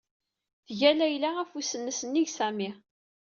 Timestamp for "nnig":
2.07-2.27